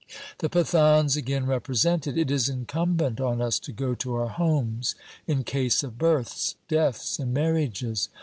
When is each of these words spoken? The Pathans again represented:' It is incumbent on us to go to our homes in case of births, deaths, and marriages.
The 0.39 0.49
Pathans 0.49 1.15
again 1.15 1.45
represented:' 1.45 2.17
It 2.17 2.31
is 2.31 2.49
incumbent 2.49 3.21
on 3.21 3.39
us 3.39 3.59
to 3.59 3.71
go 3.71 3.93
to 3.93 4.15
our 4.15 4.29
homes 4.29 4.95
in 5.27 5.43
case 5.43 5.83
of 5.83 5.99
births, 5.99 6.55
deaths, 6.67 7.19
and 7.19 7.31
marriages. 7.35 8.09